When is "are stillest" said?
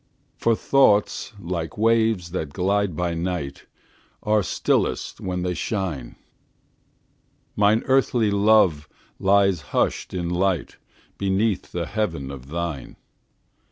4.23-5.21